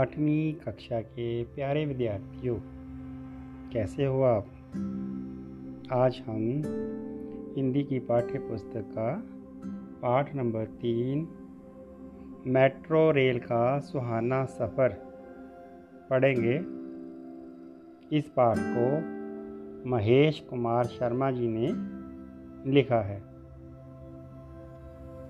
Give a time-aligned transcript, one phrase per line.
[0.00, 2.56] आठवीं कक्षा के प्यारे विद्यार्थियों,
[3.72, 4.46] कैसे हो आप?
[5.92, 6.62] आज हम
[7.56, 9.22] हिंदी की पाठ्य पुस्तक का
[10.02, 11.28] पाठ नंबर तीन,
[12.46, 14.88] मेट्रो रेल का सुहाना सफ़र
[16.10, 16.56] पढ़ेंगे।
[18.16, 18.86] इस पाठ को
[19.90, 21.68] महेश कुमार शर्मा जी ने
[22.70, 23.20] लिखा है।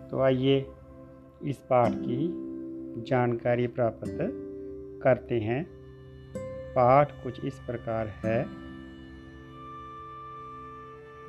[0.08, 0.66] तो आइए
[1.44, 2.28] इस पाठ की
[3.02, 4.46] जानकारी प्राप्त
[5.02, 5.66] करते हैं।
[6.74, 8.46] पाठ कुछ इस प्रकार है।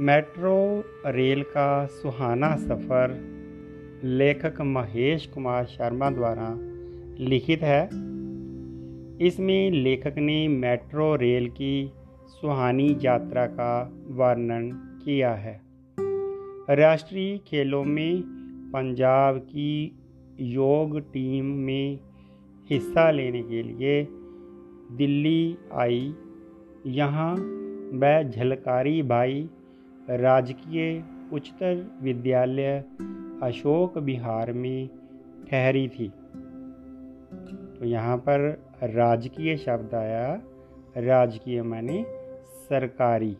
[0.02, 3.32] मेट्रो रेल का सुहाना सफ़र
[4.04, 6.58] लेखक महेश कुमार शर्मा द्वारा
[7.24, 7.86] लिखित है।
[9.28, 11.92] इसमें लेखक ने मेट्रो रेल की
[12.28, 14.72] सुहानी यात्रा का वर्णन
[15.06, 15.62] किया है।
[16.70, 18.22] राष्ट्रीय खेलों में
[18.74, 20.00] पंजाब की
[20.40, 22.00] योग टीम में
[22.72, 24.08] हिस्सा लेने के लिए
[24.92, 26.16] दिल्ली आई।
[26.86, 27.36] यहाँ
[27.94, 29.50] वह झलकारी भाई
[30.10, 32.84] राजकीय उच्चतर विद्यालय
[33.44, 34.90] अशोक बिहार में
[35.52, 36.08] ठहरी थी।
[37.80, 40.42] तो यहाँ पर राजकीय शब्द आया।
[40.98, 42.06] राजकीय माने
[42.50, 43.38] सरकारी।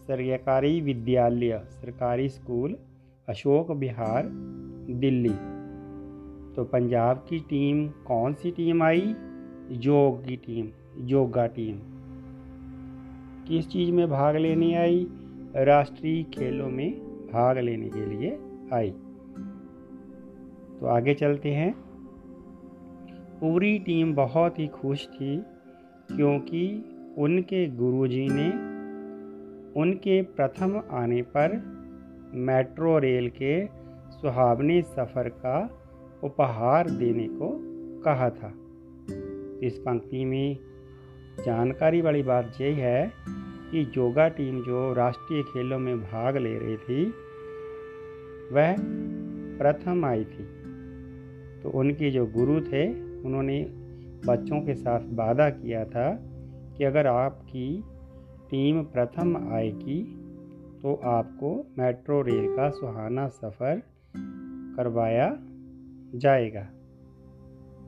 [0.00, 2.76] सरकारी विद्यालय, सरकारी स्कूल,
[3.28, 4.28] अशोक बिहार
[4.90, 5.49] दिल्ली।
[6.56, 9.14] तो पंजाब की टीम, कौन सी टीम आई?
[9.70, 11.78] योग की टीम योगा टीम।
[13.48, 15.06] किस चीज़ में भाग लेने आई?
[15.56, 16.92] राष्ट्रीय खेलों में
[17.32, 18.38] भाग लेने के लिए
[18.72, 18.90] आई।
[20.80, 21.74] तो आगे चलते हैं।
[23.40, 25.42] पूरी टीम बहुत ही खुश थी,
[26.16, 26.84] क्योंकि
[27.18, 28.70] उनके गुरुजी ने
[29.80, 31.62] उनके प्रथम आने पर
[32.34, 33.66] मेट्रो रेल के
[34.10, 35.79] सुहावने सफ़र का
[36.24, 37.60] उपहार देने को
[38.00, 38.54] कहा था।
[39.66, 40.56] इस पंक्ति में
[41.46, 43.12] जानकारी वाली बात यही है
[43.70, 47.04] कि योगा टीम जो राष्ट्रीय खेलों में भाग ले रही थी,
[48.52, 48.76] वह
[49.58, 50.60] प्रथम आई थी।
[51.62, 52.88] तो उनके जो गुरु थे,
[53.22, 53.62] उन्होंने
[54.26, 56.18] बच्चों के साथ वादा किया था
[56.76, 57.84] कि अगर आपकी
[58.50, 60.16] टीम प्रथम आएगी
[60.82, 63.82] तो आपको मेट्रो रेल का सुहाना सफ़र
[64.76, 65.38] करवाया
[66.14, 66.68] जाएगा।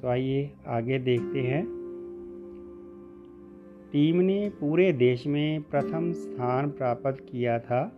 [0.00, 1.82] तो आइए आगे देखते हैं।
[3.92, 7.92] टीम ने पूरे देश में प्रथम स्थान प्राप्त किया था।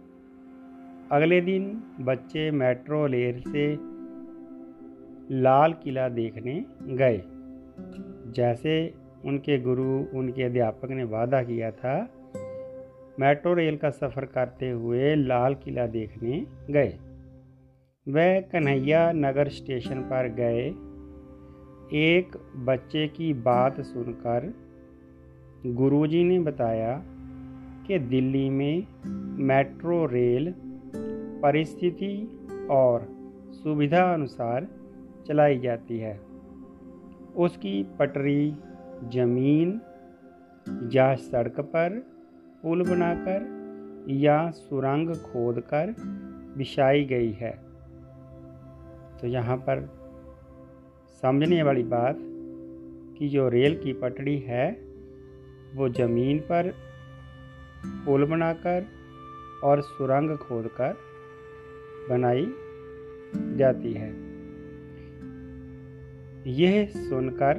[1.12, 3.76] अगले दिन बच्चे मेट्रो रेल से
[5.34, 7.22] लाल किला देखने गए।
[8.32, 12.08] जैसे उनके गुरु, उनके अध्यापक ने वादा किया था,
[13.20, 16.98] मेट्रो रेल का सफ़र करते हुए लाल किला देखने गए।
[18.08, 20.66] वह कन्हैया नगर स्टेशन पर गए।
[21.96, 24.54] एक बच्चे की बात सुनकर
[25.66, 27.02] गुरुजी ने बताया
[27.86, 28.86] कि दिल्ली में
[29.44, 30.54] मेट्रो, रेल
[31.42, 33.06] परिस्थिति और
[33.50, 34.68] सुविधा अनुसार
[35.28, 36.20] चलाई जाती है।
[37.36, 38.56] उसकी पटरी,
[39.04, 39.80] ज़मीन
[40.92, 41.98] या सड़क पर
[42.62, 43.54] पुल बनाकर
[44.10, 45.94] या सुरंग खोदकर
[46.56, 47.73] बिछाई गई है।
[49.24, 49.80] तो यहाँ पर
[51.22, 52.18] समझने वाली बात
[53.18, 54.80] कि जो रेल की पटड़ी है,
[55.74, 56.74] वो ज़मीन पर
[57.86, 58.86] पुल बनाकर
[59.64, 60.96] और सुरंग खोदकर
[62.10, 62.46] बनाई
[63.56, 64.10] जाती है।
[66.52, 67.54] यह सुनकर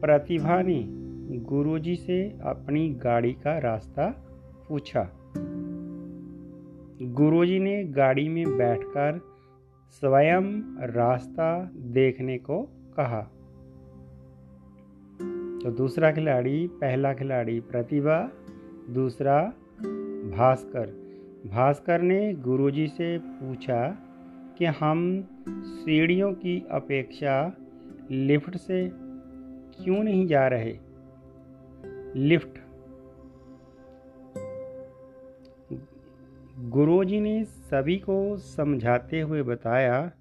[0.00, 0.84] प्रतिभा ने
[1.38, 4.10] गुरुजी से अपनी गाड़ी का रास्ता
[4.68, 5.12] पूछा।
[7.02, 9.31] गुरुजी ने गाड़ी में बैठकर
[9.92, 12.62] स्वयं रास्ता देखने को
[12.96, 13.20] कहा।
[15.64, 18.30] तो दूसरा खिलाड़ी, पहला खिलाड़ी प्रतिभा,
[18.90, 19.52] दूसरा
[20.36, 20.86] भास्कर।
[21.46, 23.98] भास्कर ने गुरुजी से पूछा
[24.58, 27.52] कि हम सीढ़ियों की अपेक्षा
[28.10, 28.90] लिफ्ट से
[29.82, 30.78] क्यों नहीं जा रहे?
[32.16, 32.61] लिफ्ट
[36.68, 40.12] गुरुजी ने सभी को समझाते हुए बताया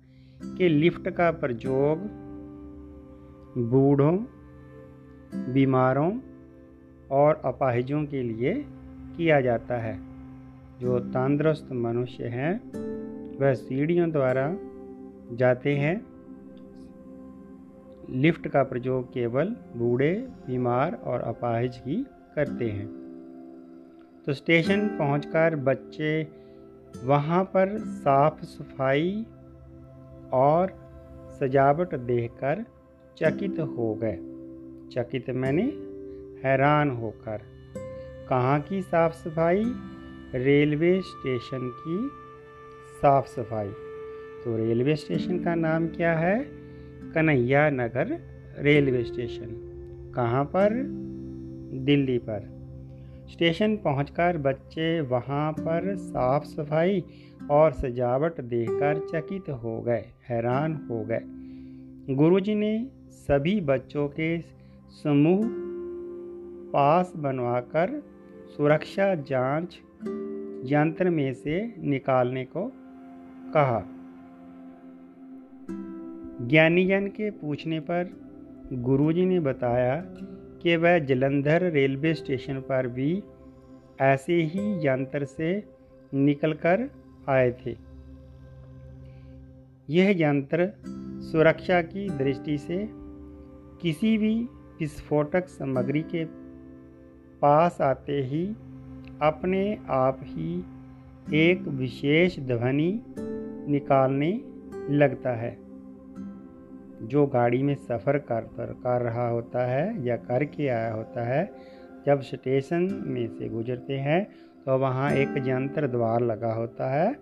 [0.58, 2.00] कि लिफ्ट का प्रयोग
[3.70, 4.18] बूढ़ों,
[5.54, 6.20] बीमारों
[7.12, 8.66] और अपाहिजों के लिए
[9.18, 10.00] किया जाता है।
[10.80, 12.72] जो तंदुरुस्त मनुष्य हैं,
[13.38, 14.58] वह सीढ़ियों द्वारा
[15.36, 16.06] जाते हैं।
[18.10, 22.06] लिफ्ट का प्रयोग केवल बूढ़े, बीमार और अपाहिज ही
[22.36, 23.01] करते हैं।
[24.26, 26.28] तो स्टेशन पहुंचकर बच्चे
[27.04, 29.26] वहाँ पर साफ़ सफ़ाई
[30.34, 30.74] और
[31.40, 32.66] सजावट देखकर
[33.18, 34.18] चकित हो गए।
[34.92, 35.64] चकित मैंने
[36.48, 37.42] हैरान होकर
[38.30, 39.64] कहाँ की साफ़ सफ़ाई?
[40.36, 42.10] रेलवे स्टेशन की
[43.02, 43.70] साफ़ सफ़ाई।
[44.46, 46.48] तो रेलवे स्टेशन का नाम क्या है?
[47.16, 48.20] Kanhaiya Nagar
[48.60, 49.68] railway station.
[50.16, 50.70] कहाँ पर?
[51.74, 52.61] दिल्ली पर।
[53.32, 57.04] स्टेशन पहुंचकर बच्चे वहाँ पर साफ़ सफ़ाई
[57.52, 61.22] और सजावट देखकर चकित हो गए, हैरान हो गए।
[62.16, 64.40] गुरुजी ने सभी बच्चों के
[65.04, 65.42] समूह
[66.74, 68.04] पास बनवाकर
[68.58, 69.80] सुरक्षा जाँच
[70.72, 72.72] यंत्र में से निकालने को
[73.54, 73.84] कहा।
[76.48, 78.10] ज्ञानीजन के पूछने पर
[78.74, 79.96] गुरुजी ने बताया
[80.62, 83.24] कि वह जलंधर रेलवे स्टेशन पर भी
[84.02, 85.64] ऐसे ही यंत्र से
[86.14, 86.90] निकलकर
[87.30, 87.78] आए थे।
[89.90, 90.74] यह यंत्र
[91.32, 92.90] सुरक्षा की दृष्टि से
[93.82, 94.44] किसी भी
[94.80, 96.26] विस्फोटक सामग्री के
[97.42, 98.46] पास आते ही
[99.22, 100.64] अपने आप ही
[101.34, 103.04] एक विशेष ध्वनि
[103.72, 104.42] निकालने
[104.90, 105.61] लगता है।
[107.04, 111.44] जो गाड़ी में सफ़र कर कर रहा होता है या करके आया होता है,
[112.06, 114.24] जब स्टेशन में से गुजरते हैं
[114.66, 117.14] तो वहाँ एक यंत्र द्वार लगा होता है।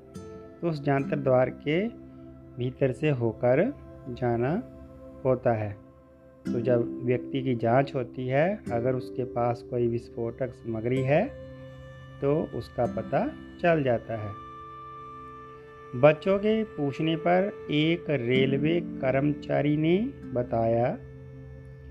[0.61, 1.87] तो उस यंत्र द्वार के
[2.57, 3.63] भीतर से होकर
[4.09, 4.51] जाना
[5.25, 5.71] होता है।
[6.45, 11.23] तो जब व्यक्ति की जाँच होती है, अगर उसके पास कोई विस्फोटक सामग्री है
[12.21, 13.25] तो उसका पता
[13.61, 14.48] चल जाता है।
[15.95, 19.97] बच्चों के पूछने पर एक रेलवे कर्मचारी ने
[20.33, 20.97] बताया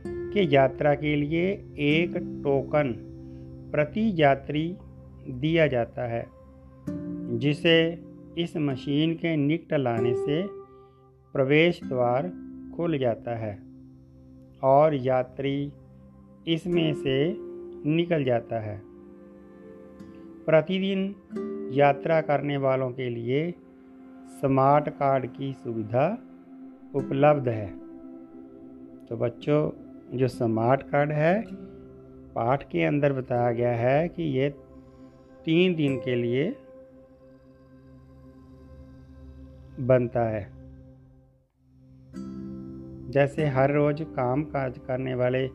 [0.06, 2.94] कि यात्रा के लिए एक टोकन
[3.72, 4.76] प्रति यात्री
[5.28, 6.26] दिया जाता है,
[7.38, 7.98] जिसे
[8.38, 10.42] इस मशीन के निकट लाने से
[11.32, 12.32] प्रवेश द्वार
[12.76, 13.58] खुल जाता है
[14.62, 15.72] और यात्री
[16.48, 17.34] इसमें से
[17.88, 18.82] निकल जाता है।
[20.46, 21.14] प्रतिदिन
[21.72, 23.54] यात्रा करने वालों के लिए
[24.28, 26.18] स्मार्ट कार्ड की सुविधा
[26.94, 27.78] उपलब्ध है।
[29.06, 29.70] तो बच्चों,
[30.18, 31.44] जो स्मार्ट कार्ड है,
[32.34, 34.50] पाठ के अंदर बताया गया है कि ये
[35.44, 36.56] तीन दिन के लिए
[39.80, 40.52] बनता है।
[43.10, 45.50] जैसे हर रोज़ काम काज करने वाले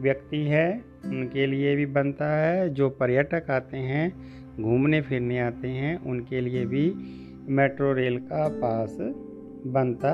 [0.00, 4.12] व्यक्ति है, उनके लिए भी बनता है। जो पर्यटक आते हैं
[4.62, 6.94] घूमने फिरने आते हैं, उनके लिए भी
[7.48, 8.96] मेट्रो रेल का पास
[9.66, 10.12] बनता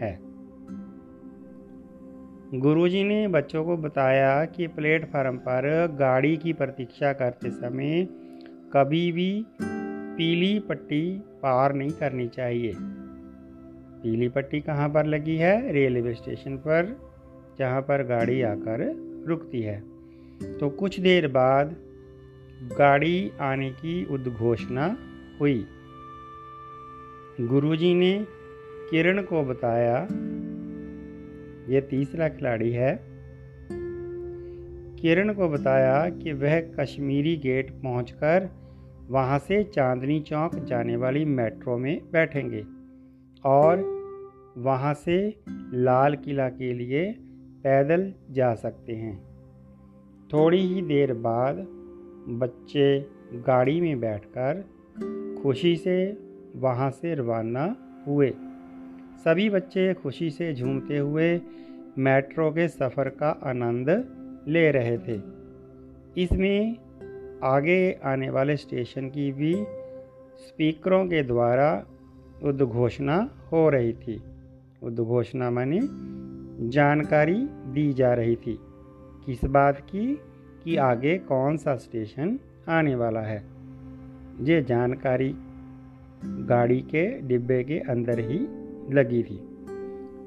[0.00, 0.20] है।
[2.60, 8.08] गुरुजी ने बच्चों को बताया कि प्लेटफार्म पर गाड़ी की प्रतीक्षा करते समय
[8.72, 9.46] कभी भी
[10.16, 12.72] पीली पट्टी पार नहीं करनी चाहिए।
[14.02, 15.72] पीली पट्टी कहाँ पर लगी है?
[15.72, 17.00] रेलवे स्टेशन पर,
[17.58, 18.94] जहाँ पर गाड़ी आकर
[19.26, 19.80] रुकती है।
[20.58, 21.76] तो कुछ देर बाद
[22.78, 24.96] गाड़ी आने की उद्घोषणा
[25.40, 25.66] हुई।
[27.46, 28.26] गुरुजी ने
[28.90, 30.08] किरण को बताया,
[31.72, 33.00] ये तीसरा खिलाड़ी है।
[34.96, 38.48] किरण को बताया कि वह कश्मीरी गेट पहुंचकर
[39.08, 42.64] वहाँ से चांदनी चौक जाने वाली मेट्रो में बैठेंगे
[43.44, 43.78] और
[44.58, 45.40] वहाँ से
[45.74, 47.14] लाल किला के लिए
[47.64, 49.22] पैदल जा सकते हैं।
[50.32, 51.56] थोड़ी ही देर बाद
[52.28, 54.64] बच्चे गाड़ी में बैठकर
[55.42, 57.76] खुशी से वहाँ से रवाना
[58.06, 58.30] हुए।
[59.24, 61.40] सभी बच्चे खुशी से झूमते हुए
[61.98, 63.90] मेट्रो के सफ़र का आनंद
[64.48, 65.20] ले रहे थे।
[66.22, 66.76] इसमें
[67.44, 69.54] आगे आने वाले स्टेशन की भी
[70.48, 71.86] स्पीकरों के द्वारा
[72.42, 74.22] उद्घोषणा हो रही थी।
[74.82, 75.80] उद्घोषणा माने
[76.68, 78.58] जानकारी दी जा रही थी
[79.26, 80.20] किस बात की,
[80.64, 82.38] कि आगे कौन सा स्टेशन
[82.68, 83.44] आने वाला है।
[84.40, 85.34] ये जानकारी
[86.24, 88.38] गाड़ी के डिब्बे के अंदर ही
[88.94, 89.40] लगी थी।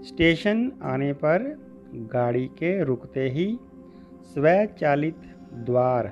[0.04, 1.60] स्टेशन आने पर
[1.96, 3.60] गाड़ी के रुकते ही
[4.24, 5.16] स्वचालित
[5.54, 6.12] द्वार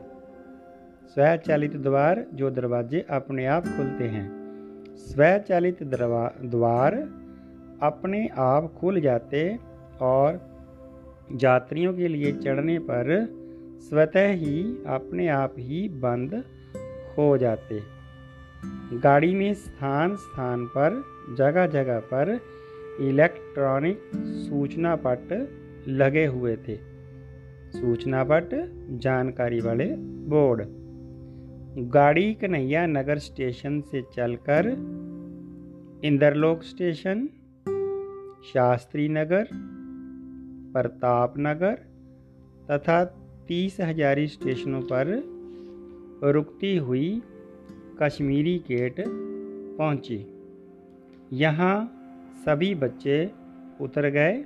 [1.08, 4.28] स्वचालित द्वार जो दरवाजे अपने आप खुलते हैं,
[4.98, 6.96] स्वचालित द्वार
[7.82, 9.60] अपने आप खुल जाते
[10.02, 10.40] और
[11.44, 13.28] यात्रियों के लिए चढ़ने पर
[13.80, 16.44] स्वतः ही अपने आप ही बंद
[17.18, 18.01] हो जाते।
[19.04, 21.04] गाड़ी में स्थान स्थान पर
[21.38, 22.40] जगह जगह पर
[23.00, 25.50] इलेक्ट्रॉनिक सूचना पट
[25.88, 26.76] लगे हुए थे।
[27.72, 28.50] सूचना पट
[28.92, 30.62] जानकारी वाले बोर्ड।
[31.90, 34.68] गाड़ी कन्हैया नगर स्टेशन से चलकर
[36.04, 37.30] इंदरलोक स्टेशन,
[38.54, 39.48] शास्त्री नगर,
[40.74, 41.74] प्रताप नगर
[42.72, 43.06] तथा
[43.48, 45.24] तीस हजारी स्टेशनों पर
[46.24, 47.22] रुकती हुई
[48.00, 48.96] कश्मीरी गेट
[49.78, 50.26] पहुँची।
[51.34, 51.76] यहाँ
[52.46, 53.32] सभी बच्चे
[53.82, 54.46] उतर गए।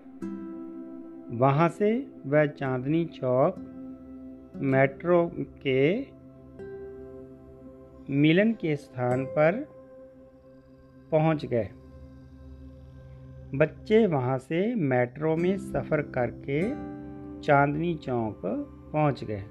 [1.37, 3.55] वहाँ से वह चांदनी चौक
[4.55, 6.07] मेट्रो के
[8.09, 9.67] मिलन के स्थान पर
[11.11, 11.69] पहुँच गए।
[13.55, 16.61] बच्चे वहाँ से मेट्रो में सफ़र करके
[17.41, 18.41] चांदनी चौक
[18.93, 19.43] पहुँच गए।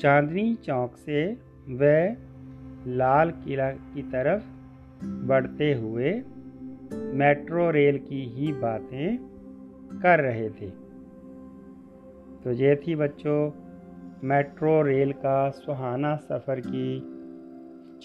[0.00, 1.32] चांदनी चौक से
[1.68, 2.25] वह
[2.86, 4.42] लाल किला की तरफ़
[5.04, 6.22] बढ़ते हुए
[6.94, 9.16] मेट्रो रेल की ही बातें
[10.02, 10.70] कर रहे थे।
[12.44, 13.50] तो ये थी बच्चों
[14.24, 17.00] मेट्रो रेल का सुहाना सफ़र की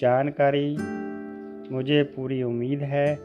[0.02, 0.78] जानकारी।
[1.72, 3.20] मुझे पूरी उम्मीद है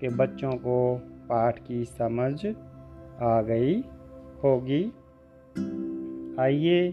[0.00, 2.46] कि बच्चों को पाठ की समझ
[3.22, 3.80] आ गई
[4.44, 4.92] होगी।
[6.40, 6.88] आइए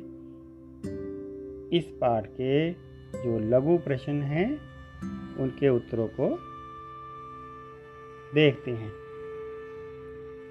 [1.77, 4.59] इस पाठ के जो लघु प्रश्न हैं,
[5.39, 6.39] उनके उत्तरों को
[8.33, 8.91] देखते हैं।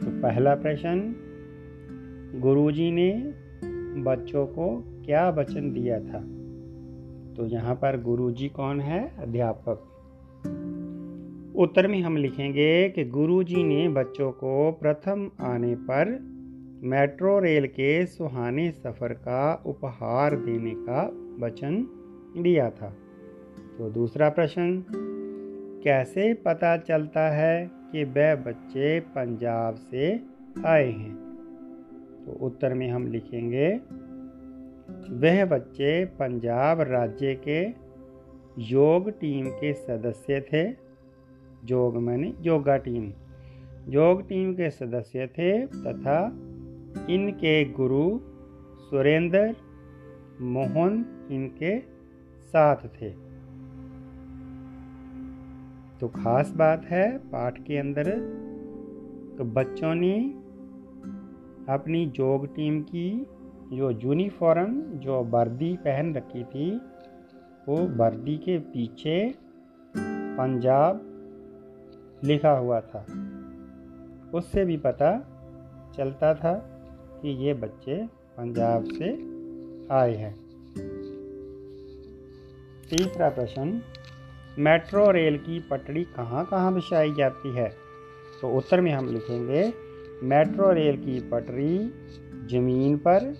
[0.00, 1.14] तो पहला प्रश्न,
[2.36, 3.34] गुरुजी ने
[4.02, 6.20] बच्चों को क्या वचन दिया था?
[7.34, 9.16] तो यहाँ पर गुरुजी कौन है?
[9.18, 9.92] अध्यापक।
[11.56, 16.36] उत्तर में हम लिखेंगे कि गुरुजी ने बच्चों को प्रथम आने पर
[16.82, 21.02] मेट्रो रेल के सुहाने सफ़र का उपहार देने का
[21.46, 21.86] वचन
[22.38, 22.96] दिया था।
[23.78, 24.84] तो दूसरा प्रश्न,
[25.84, 30.20] कैसे पता चलता है कि वह बच्चे पंजाब से
[30.66, 31.14] आए हैं?
[32.26, 33.80] तो उत्तर में हम लिखेंगे,
[35.16, 37.86] वह बच्चे पंजाब राज्य के
[38.58, 40.86] योग टीम के सदस्य थे।
[41.64, 43.12] योग मैंने योगा टीम।
[43.88, 46.26] योग टीम के सदस्य थे तथा
[47.10, 48.20] इनके गुरु
[48.80, 49.54] सुरेंद्र
[50.40, 51.95] मोहन इनके
[52.56, 53.10] साथ थे।
[56.00, 58.10] तो खास बात है, पाठ के अंदर
[59.38, 60.16] तो बच्चों ने
[61.68, 63.26] अपनी जोग टीम की
[63.72, 66.70] जो यूनिफॉर्म, जो वर्दी पहन रखी थी,
[67.68, 69.34] वो वर्दी के पीछे
[70.38, 71.00] पंजाब
[72.24, 73.04] लिखा हुआ था।
[74.34, 75.12] उससे भी पता
[75.96, 76.54] चलता था
[77.22, 79.12] कि ये बच्चे पंजाब से
[79.94, 80.45] आए हैं।
[82.90, 83.82] तीसरा प्रश्न,
[84.58, 87.68] मेट्रो रेल की पटड़ी कहाँ कहाँ बिछाई जाती है?
[88.42, 89.72] तो उत्तर में हम लिखेंगे,
[90.22, 91.78] मेट्रो रेल की पटरी
[92.50, 93.34] ज़मीन पर,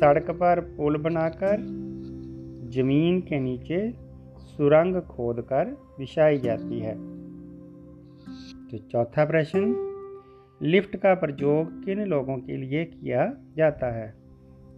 [0.00, 1.56] सड़क पर पुल बनाकर,
[2.70, 3.94] ज़मीन के नीचे
[4.38, 5.64] सुरंग खोदकर
[5.98, 6.94] बिछाई जाती है।
[8.68, 9.88] तो चौथा प्रश्न,
[10.62, 14.14] लिफ्ट का प्रयोग किन लोगों के लिए किया जाता है?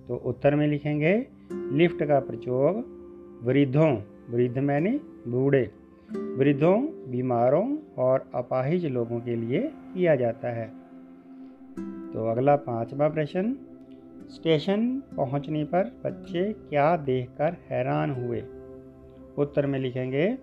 [0.09, 2.94] तो उत्तर में लिखेंगे, लिफ्ट का प्रयोग
[3.45, 5.71] वृद्धों, वृद्ध मैंने, बूढ़े,
[6.13, 10.69] वृद्धों, बीमारों और अपाहिज लोगों के लिए किया जाता है।
[12.13, 13.57] तो अगला पांचवा प्रश्न,
[14.31, 18.43] स्टेशन पहुँचने पर बच्चे क्या देखकर हैरान हुए?
[19.39, 20.39] उत्तर में लिखेंगे,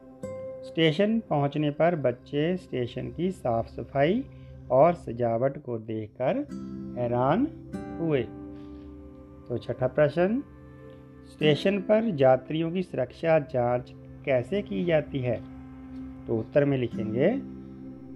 [0.63, 4.25] स्टेशन पहुँचने पर बच्चे स्टेशन की साफ़ सफ़ाई
[4.72, 6.38] और सजावट को देखकर
[7.00, 7.48] हैरान
[8.01, 8.24] हुए।
[9.50, 10.43] तो छठा प्रश्न
[11.31, 13.93] स्टेशन पर यात्रियों की सुरक्षा जाँच
[14.25, 15.41] कैसे की जाती है?
[16.27, 17.41] तो उत्तर में लिखेंगे,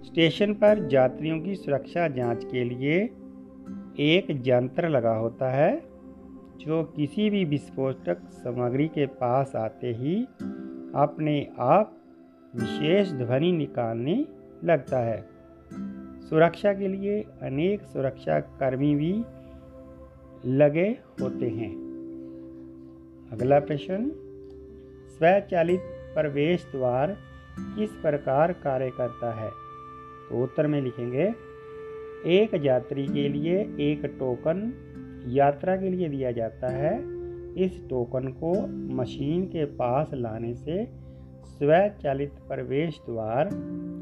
[0.06, 3.10] स्टेशन पर यात्रियों की सुरक्षा जाँच के लिए
[4.00, 5.82] एक यंत्र लगा होता है,
[6.58, 10.22] जो किसी भी विस्फोटक सामग्री के पास आते ही
[10.94, 11.98] अपने आप
[12.56, 14.26] विशेष ध्वनि निकालने
[14.64, 15.28] लगता है।
[16.20, 19.24] सुरक्षा के लिए अनेक सुरक्षा कर्मी भी
[20.46, 21.85] लगे होते हैं।
[23.32, 24.10] अगला प्रश्न,
[25.08, 25.80] स्वचालित
[26.14, 27.16] प्रवेश द्वार
[27.60, 29.50] किस प्रकार कार्य करता है?
[30.30, 31.34] तो उत्तर में लिखेंगे,
[32.26, 34.72] एक यात्री के लिए एक टोकन
[35.28, 37.16] यात्रा के लिए दिया जाता है।
[37.54, 40.86] इस टोकन को मशीन के पास लाने से
[41.44, 43.48] स्वचालित प्रवेश द्वार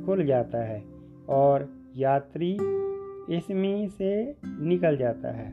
[0.07, 0.85] खुल जाता है
[1.29, 2.53] और यात्री
[3.37, 5.51] इसमें से निकल जाता है।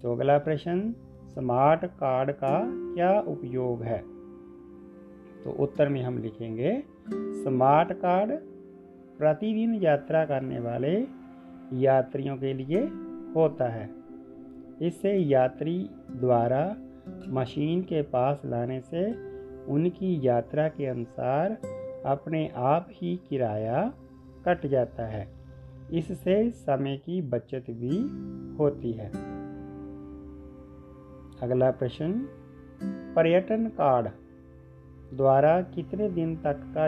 [0.00, 0.94] तो अगला प्रश्न
[1.38, 3.98] स्मार्ट कार्ड का क्या उपयोग है?
[5.44, 8.30] तो उत्तर में हम लिखेंगे, स्मार्ट कार्ड
[9.18, 11.06] प्रतिदिन यात्रा करने वाले
[11.72, 12.80] यात्रियों के लिए
[13.36, 13.90] होता है।
[14.82, 16.76] इससे यात्री द्वारा
[17.28, 19.12] मशीन के पास लाने से
[19.64, 21.58] उनकी यात्रा के अनुसार
[22.06, 23.92] अपने आप ही किराया
[24.48, 25.28] कट जाता है।
[25.92, 27.98] इससे समय की बचत भी
[28.56, 29.27] होती है।
[31.42, 32.28] अगला प्रश्न,
[33.16, 34.08] पर्यटन कार्ड
[35.16, 36.86] द्वारा कितने दिन तक का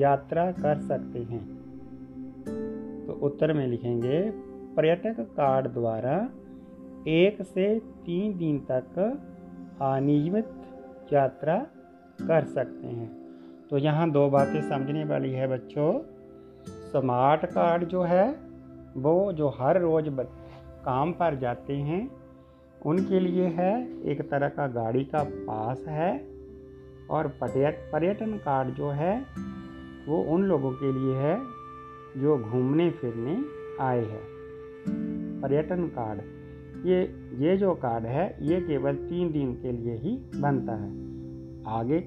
[0.00, 1.62] यात्रा कर सकते हैं?
[3.06, 4.30] तो उत्तर में लिखेंगे,
[4.76, 6.28] पर्यटक कार्ड द्वारा
[7.08, 9.20] एक से तीन दिन तक
[9.82, 10.48] अनियमित
[11.12, 11.66] यात्रा
[12.20, 13.16] कर सकते हैं।
[13.70, 16.02] तो यहाँ दो बातें समझने वाली है बच्चों।
[16.66, 18.36] स्मार्ट कार्ड जो है,
[18.96, 20.08] वो जो हर रोज़
[20.84, 22.21] काम पर जाते हैं
[22.86, 26.28] उनके लिए है, एक तरह का गाड़ी का पास है
[27.10, 29.26] और पर्यटन कार्ड जो है,
[30.08, 31.38] वो उन लोगों के लिए है
[32.16, 33.36] जो घूमने, फिरने
[33.80, 34.22] आए हैं।
[35.42, 36.20] पर्यटन कार्ड,
[36.86, 37.02] ये
[37.38, 40.90] ये जो कार्ड है, ये केवल तीन दिन के लिए ही बनता है।
[41.78, 42.00] आगे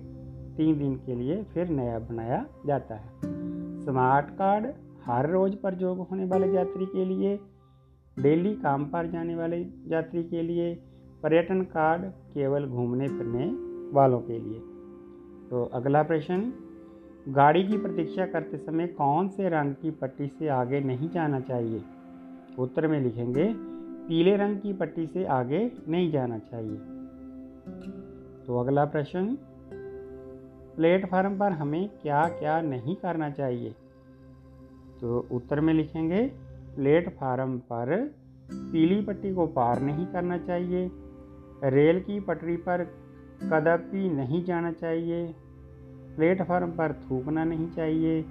[0.57, 3.09] तीन दिन के लिए फिर नया बनाया जाता है।
[3.85, 4.67] स्मार्ट कार्ड,
[5.05, 7.39] हर रोज़ प्रयोग होने वाले यात्री के लिए
[8.19, 9.57] डेली काम पर जाने वाले
[9.87, 10.75] यात्री के लिए
[11.23, 13.45] पर्यटन कार्ड केवल घूमने फिरने
[13.93, 14.59] वालों के लिए।
[15.49, 16.53] तो अगला प्रश्न,
[17.29, 21.81] गाड़ी की प्रतीक्षा करते समय कौन से रंग की पट्टी से आगे नहीं जाना चाहिए?
[22.59, 23.53] उत्तर में लिखेंगे,
[24.07, 26.77] पीले रंग की पट्टी से आगे नहीं जाना चाहिए।
[28.47, 29.37] तो अगला प्रश्न,
[30.75, 33.75] प्लेटफार्म पर हमें क्या क्या नहीं करना चाहिए?
[35.01, 36.44] तो उत्तर में लिखेंगे
[36.75, 38.15] प्लेटफार्म पर
[38.51, 40.91] पीली पट्टी को पार नहीं करना चाहिए।
[41.63, 42.83] रेल की पटरी पर
[43.43, 45.35] कदापि नहीं जाना चाहिए।
[46.17, 48.25] प्लेटफार्म पर थूकना नहीं चाहिए।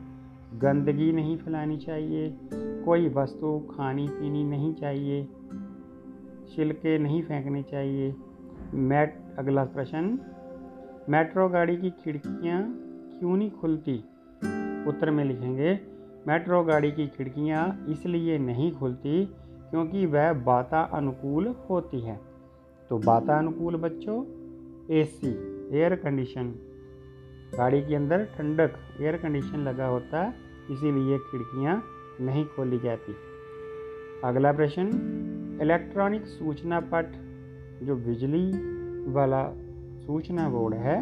[0.54, 2.38] गंदगी नहीं फैलानी चाहिए।
[2.84, 5.28] कोई वस्तु खानी पीनी नहीं चाहिए।
[6.54, 8.14] छिलके नहीं फेंकने चाहिए।
[8.74, 10.18] मैट, अगला प्रश्न।
[11.08, 12.74] मेट्रो गाड़ी की खिड़कियाँ
[13.18, 14.04] क्यों नहीं खुलती?
[14.88, 15.93] उत्तर में लिखेंगे
[16.28, 19.24] मेट्रो गाड़ी की खिड़कियाँ इसलिए नहीं खुलती
[19.70, 22.20] क्योंकि वह वातानुकूल होती है।
[22.90, 24.24] तो वातानुकूल बच्चों
[24.94, 25.30] एसी
[25.78, 26.54] एयर कंडीशन
[27.56, 30.34] गाड़ी के अंदर ठंडक एयर कंडीशन लगा होता है
[30.70, 31.82] इसीलिए खिड़कियाँ
[32.20, 33.14] नहीं खोली जाती।
[34.24, 37.12] अगला प्रश्न इलेक्ट्रॉनिक सूचना पट
[37.82, 38.46] जो बिजली
[39.12, 39.44] वाला
[40.06, 40.98] सूचना बोर्ड है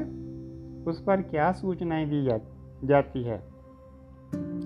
[0.85, 2.38] उस पर क्या सूचनाएँ दी जा,
[2.85, 3.52] जाती है?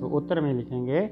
[0.01, 1.11] तो उत्तर में लिखेंगे,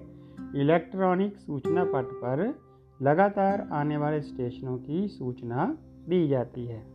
[0.56, 2.54] इलेक्ट्रॉनिक सूचना पट पर
[3.02, 6.94] लगातार आने वाले स्टेशनों की सूचना दी जाती है।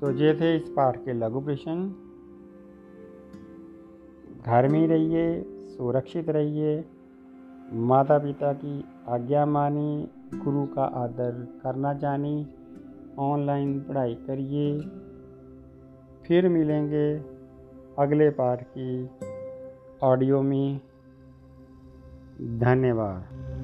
[0.00, 1.94] तो ये थे इस पाठ के लघु प्रश्न।
[4.46, 6.84] घर में रहिए, सुरक्षित रहिए।
[7.72, 12.46] माता पिता की आज्ञा मानी, गुरु का आदर करना जानी।
[13.18, 14.80] ऑनलाइन पढ़ाई करिए।
[16.26, 17.18] फिर मिलेंगे
[17.98, 19.10] अगले पाठ की
[20.02, 20.80] ऑडियो में।
[22.58, 23.59] धन्यवाद।